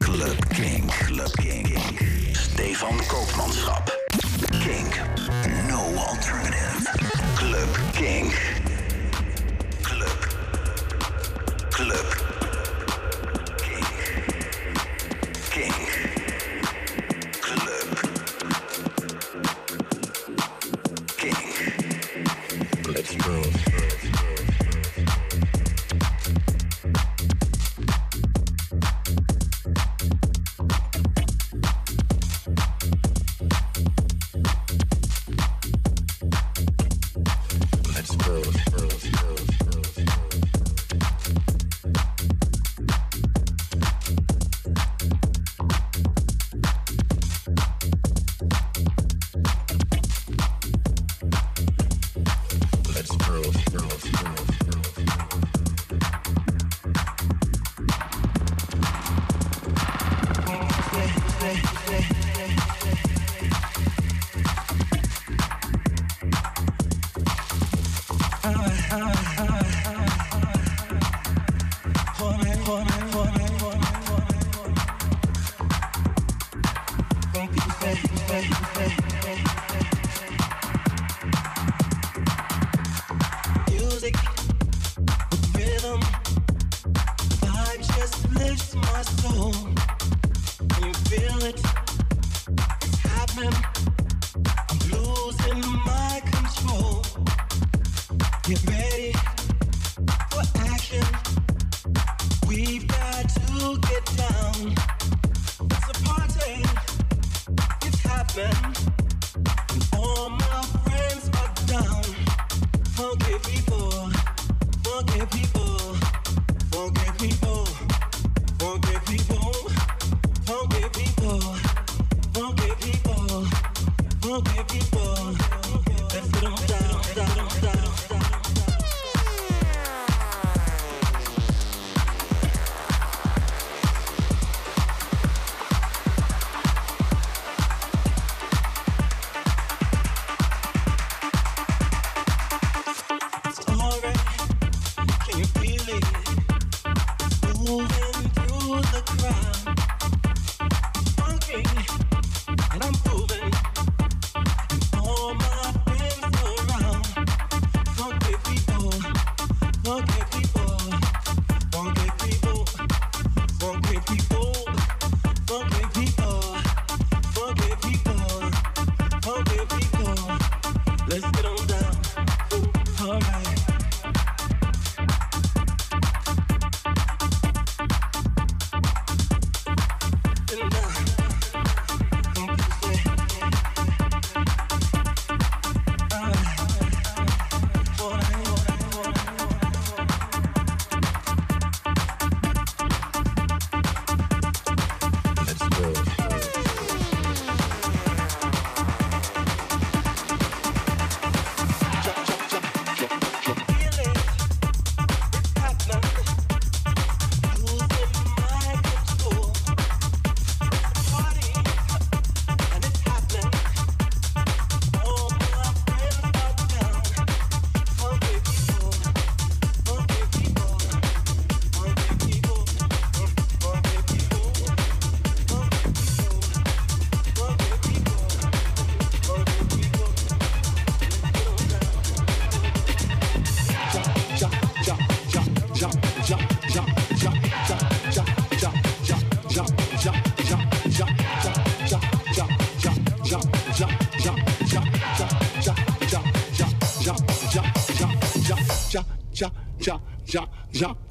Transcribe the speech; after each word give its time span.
Club 0.00 0.36
Kink. 0.50 0.90
Club 1.06 1.32
Kink. 1.40 1.78
Stefan 2.34 2.98
Koopmanschap. 3.08 3.90
Kink. 4.62 5.00
No 5.68 5.80
alternative. 5.96 6.86
Club 7.36 7.68
Kink. 7.92 8.27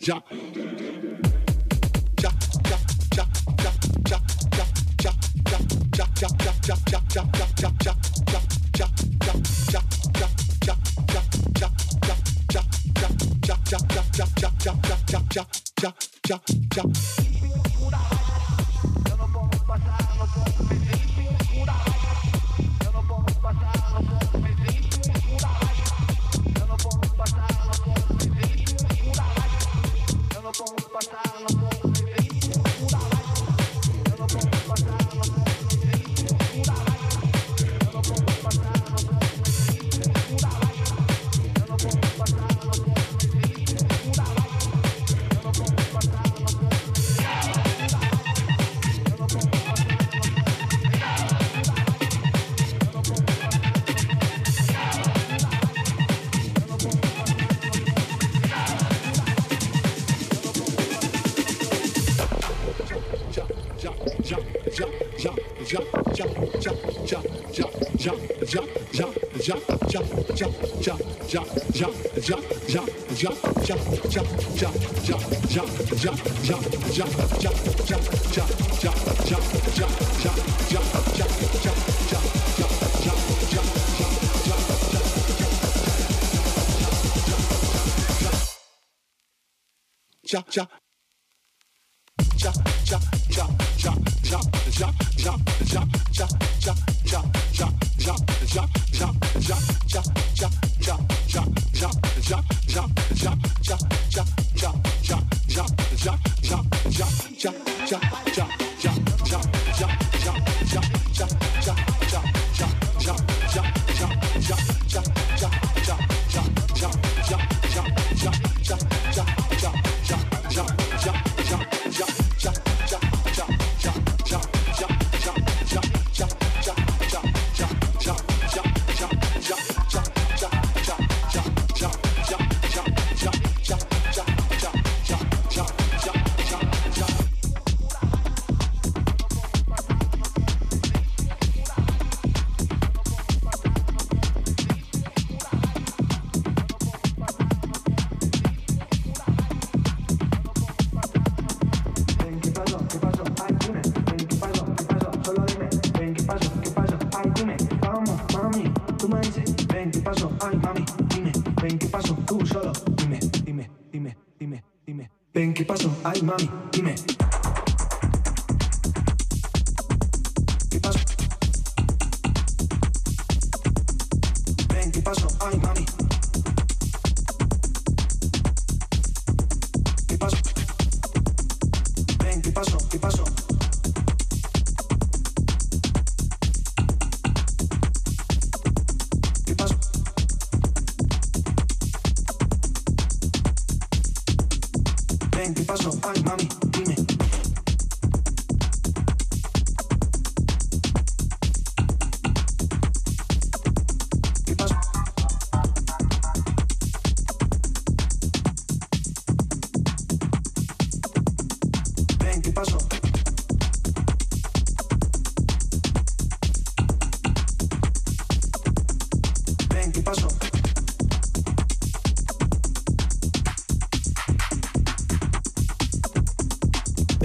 cha 0.00 0.22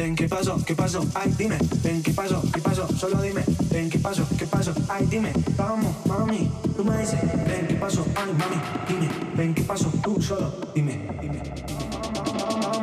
¿Qué 0.01 0.75
pasó? 0.75 1.05
Ay, 1.13 1.31
dime. 1.37 1.59
Ven, 1.83 2.01
¿qué 2.01 2.11
pasó? 2.11 2.41
¿Qué 2.51 2.59
pasó? 2.59 2.87
Solo 2.97 3.21
dime. 3.21 3.43
Ven, 3.69 3.87
¿qué 3.87 3.99
pasó? 3.99 4.25
¿Qué 4.35 4.47
pasó? 4.47 4.73
Ay, 4.89 5.05
dime. 5.05 5.31
Vamos, 5.55 5.95
mami. 6.07 6.51
Tú 6.75 6.83
me 6.83 6.97
dices. 6.97 7.21
Ven, 7.21 7.67
¿qué 7.67 7.75
pasó? 7.75 8.03
Ay, 8.15 8.33
mami. 8.33 8.55
Dime. 8.87 9.09
Ven, 9.35 9.53
¿qué 9.53 9.61
pasó? 9.61 9.91
Tú 10.03 10.19
solo. 10.19 10.55
Dime. 10.73 11.07
Dime. 11.21 11.43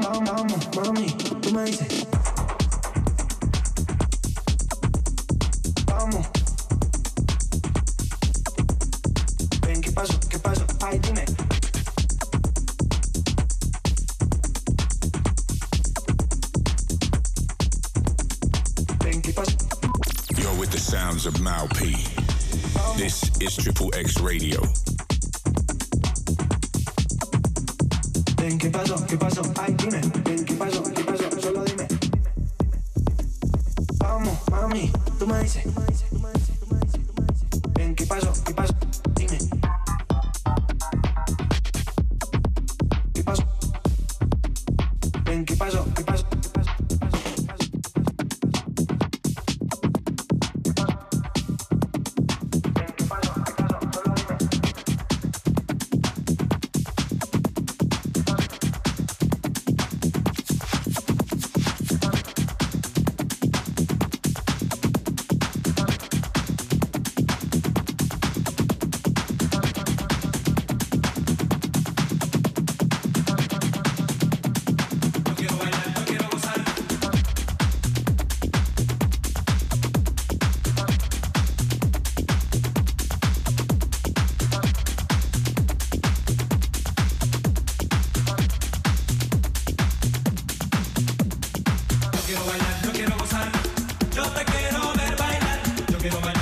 Vamos, 0.00 0.68
mami. 0.76 1.06
Tú 1.42 1.52
me 1.52 1.64
dices. 1.64 2.06
Is 23.40 23.57
Triple 23.57 23.90
X 23.95 24.21
Radio. 24.21 24.61
Ven, 28.37 28.59
¿qué 28.59 28.71
pasó? 28.71 29.07
¿Qué 29.07 29.16
pasó? 29.16 29.42
Ay, 29.61 29.75
dime. 29.78 30.00
Ven, 30.25 30.45
¿qué 30.45 30.54
pasó? 30.54 30.83
¿Qué 30.83 31.04
pasó? 31.04 31.40
Solo 31.40 31.64
dime. 31.64 31.87
Vamos, 33.99 34.38
mami, 34.50 34.90
tú 35.18 35.26
me 35.26 35.42
dices. 35.42 35.64
te 94.30 94.44
quiero 94.44 94.92
ver 94.94 95.16
bailar. 95.16 95.61
Yo 95.90 95.99
quiero 95.99 96.20
bailar. 96.20 96.38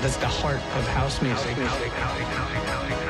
That's 0.00 0.16
the 0.16 0.26
heart 0.26 0.56
of 0.56 0.88
house 0.88 1.20
music. 1.20 1.58
House 1.58 1.78
music. 1.78 3.09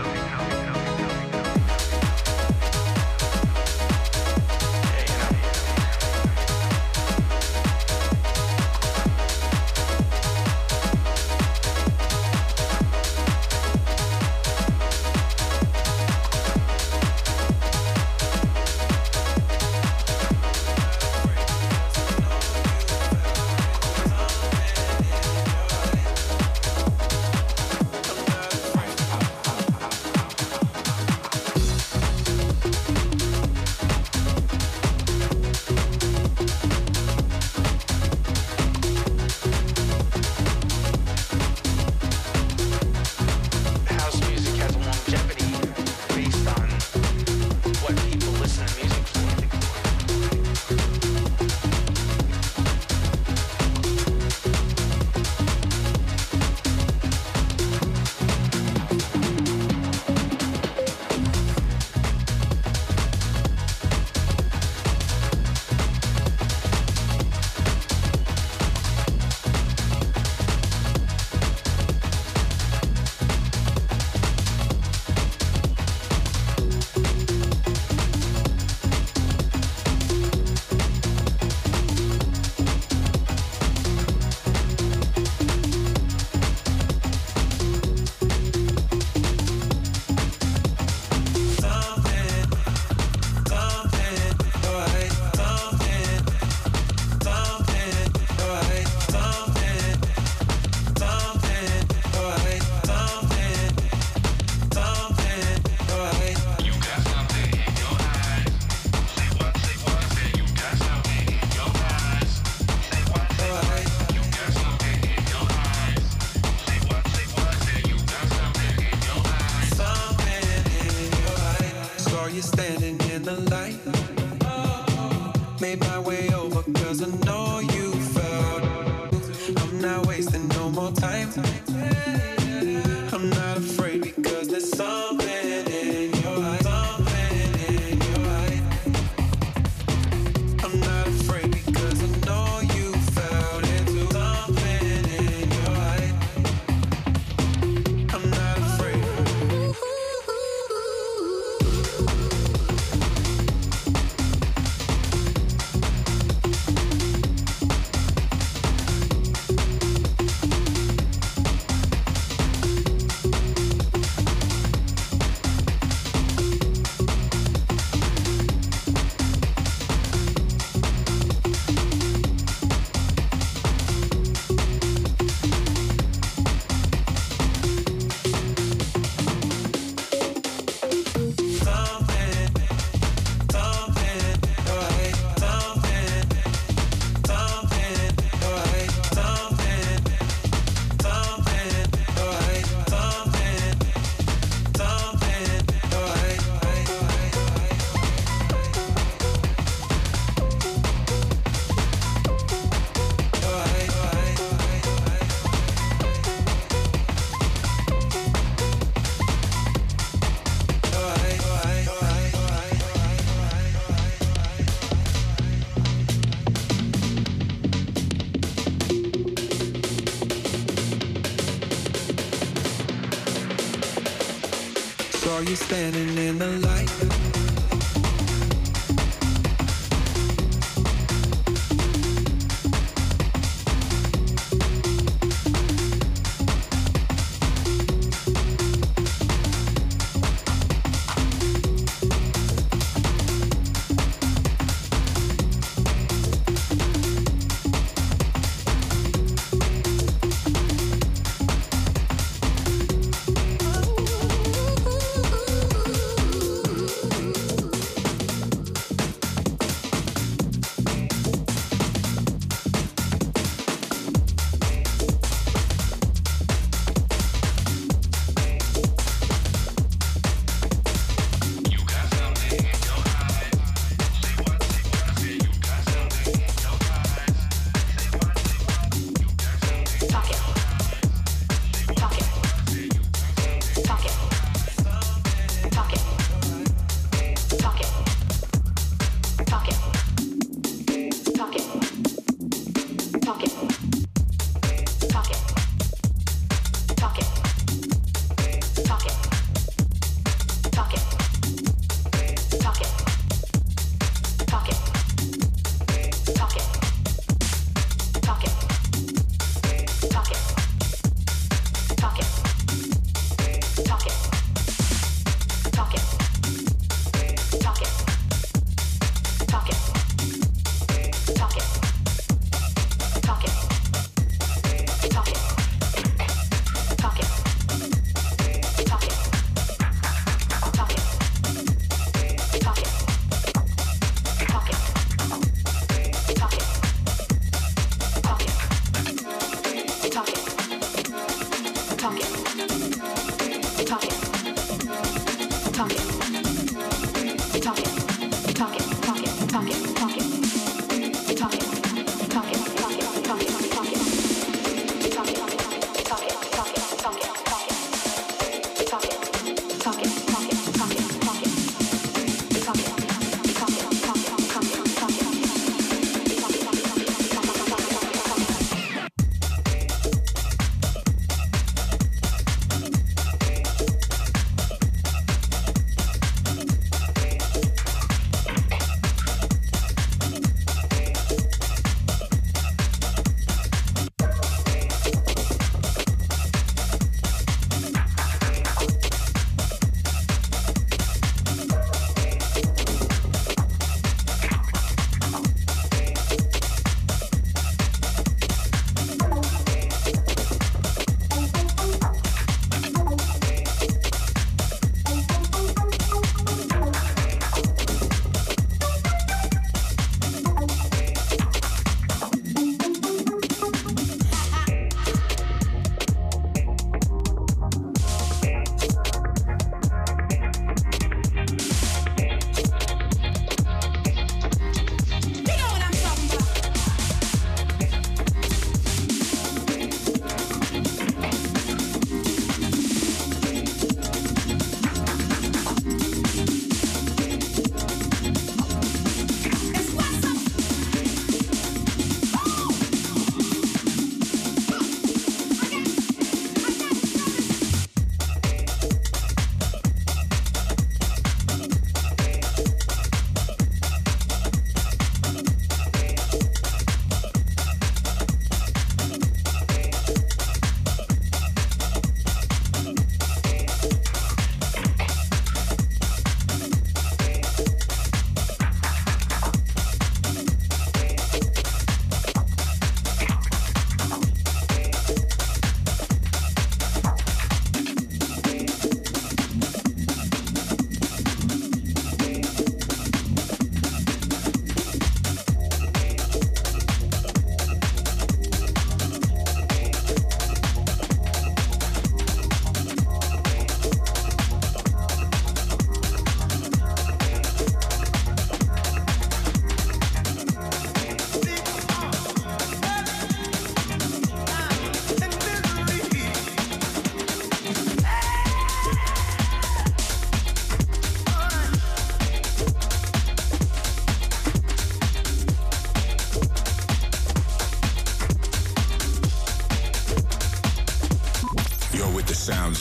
Are 225.30 225.44
you 225.44 225.54
standing 225.54 226.18
in 226.18 226.38
the 226.38 226.48
light. 226.66 227.19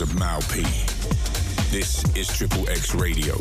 of 0.02 0.14
Mau 0.18 0.40
P. 0.52 0.62
This 1.72 2.04
is 2.16 2.28
Triple 2.28 2.70
X 2.70 2.96
Radio. 2.96 3.36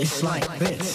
It's 0.00 0.22
like 0.22 0.58
this. 0.60 0.87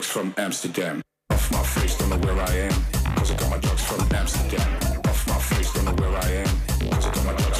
drugs 0.00 0.12
from 0.12 0.34
Amsterdam. 0.38 1.02
Off 1.30 1.50
my 1.52 1.62
face, 1.62 1.98
don't 1.98 2.08
know 2.08 2.16
where 2.18 2.40
I 2.40 2.50
am. 2.68 2.72
Cause 3.16 3.32
I 3.32 3.36
got 3.36 3.50
my 3.50 3.58
drugs 3.58 3.84
from 3.84 4.00
Amsterdam. 4.14 5.00
Off 5.04 5.28
my 5.28 5.38
face, 5.38 5.72
don't 5.74 5.84
know 5.84 5.92
where 5.92 6.16
I 6.16 6.28
am. 6.42 6.90
Cause 6.90 7.06
I 7.06 7.14
got 7.14 7.24
my 7.26 7.34
drugs 7.34 7.59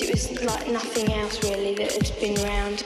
It 0.00 0.10
was 0.10 0.30
like 0.42 0.68
nothing 0.68 1.12
else 1.12 1.42
really 1.44 1.74
that 1.74 1.92
had 1.92 2.20
been 2.20 2.36
around. 2.44 2.84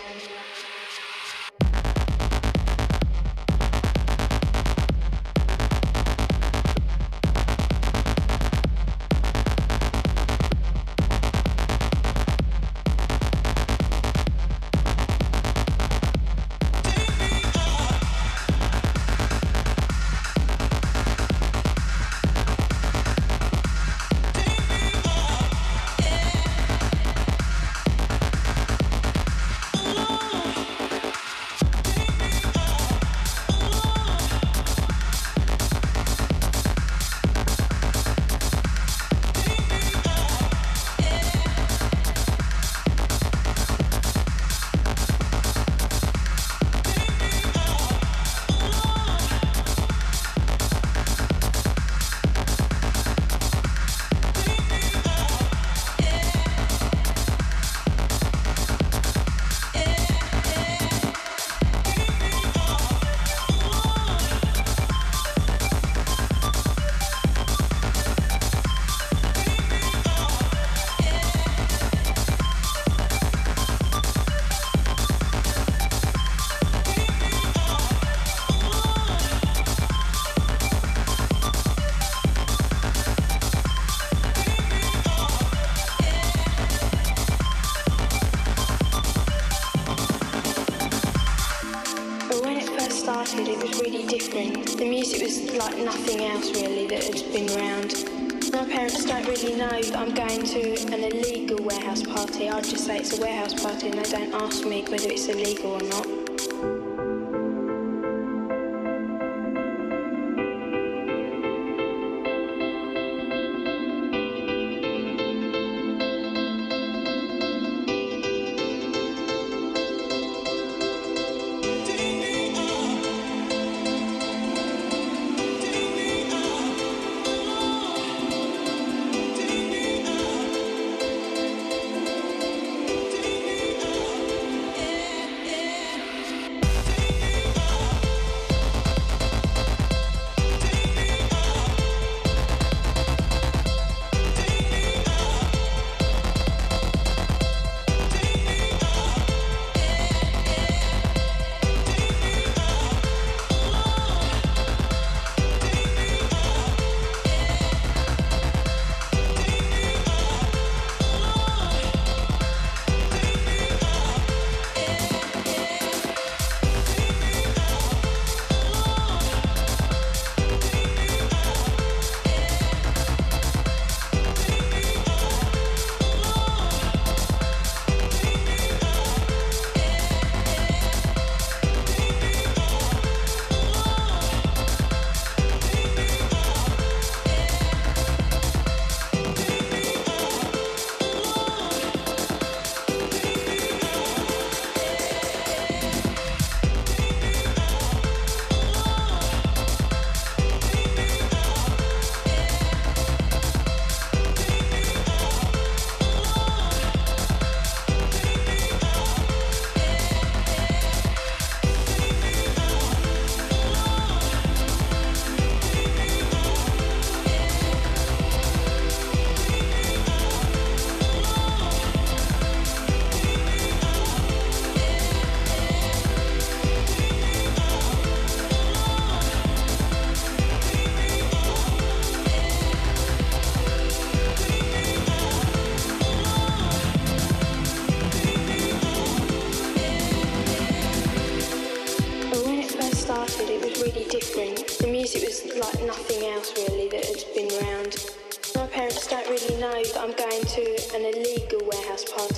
It's 103.10 103.18
a 103.18 103.22
warehouse 103.22 103.54
party 103.54 103.88
and 103.88 103.98
they 103.98 104.10
don't 104.10 104.34
ask 104.34 104.66
me 104.66 104.84
whether 104.88 105.08
it's 105.08 105.28
illegal 105.28 105.72
or 105.72 105.82
not. 105.82 106.07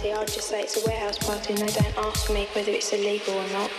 I'd 0.09 0.27
just 0.27 0.49
say 0.49 0.63
it's 0.63 0.83
a 0.83 0.89
warehouse 0.89 1.19
party 1.19 1.53
and 1.53 1.63
they 1.63 1.73
don't 1.73 1.99
ask 1.99 2.31
me 2.33 2.49
whether 2.55 2.73
it's 2.73 2.91
illegal 2.93 3.35
or 3.35 3.49
not. 3.53 3.71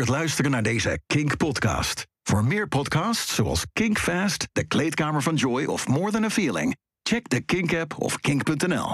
Het 0.00 0.08
luisteren 0.08 0.50
naar 0.50 0.62
deze 0.62 1.00
Kink-podcast. 1.06 2.06
Voor 2.22 2.44
meer 2.44 2.68
podcasts 2.68 3.34
zoals 3.34 3.64
Kink 3.72 3.98
Fast, 3.98 4.48
De 4.52 4.66
Kleedkamer 4.66 5.22
van 5.22 5.34
Joy 5.34 5.64
of 5.64 5.88
More 5.88 6.10
Than 6.10 6.24
a 6.24 6.30
Feeling... 6.30 6.76
check 7.02 7.28
de 7.28 7.40
Kink-app 7.40 7.98
of 7.98 8.20
kink.nl. 8.20 8.88